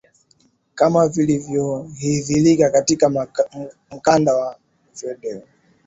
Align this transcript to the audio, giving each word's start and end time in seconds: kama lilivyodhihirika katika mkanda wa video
kama 0.75 1.07
lilivyodhihirika 1.07 2.69
katika 2.69 3.29
mkanda 3.91 4.33
wa 4.35 4.55
video 5.01 5.41